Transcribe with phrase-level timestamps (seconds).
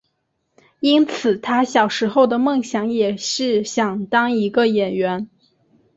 [0.79, 5.29] 因此他小时候的梦想也是想当一个演员。